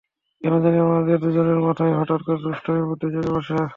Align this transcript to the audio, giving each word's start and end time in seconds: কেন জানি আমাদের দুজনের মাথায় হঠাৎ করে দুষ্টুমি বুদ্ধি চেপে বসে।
কেন 0.41 0.53
জানি 0.63 0.77
আমাদের 0.79 1.17
দুজনের 1.23 1.59
মাথায় 1.65 1.93
হঠাৎ 1.99 2.19
করে 2.21 2.37
দুষ্টুমি 2.43 2.81
বুদ্ধি 2.89 3.07
চেপে 3.13 3.31
বসে। 3.35 3.57